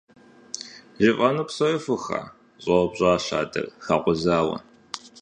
[1.03, 2.21] —ЖыфӀэну псори фуха?—
[2.63, 4.57] щӀэупщӀащ адэр, хэкъузауэ.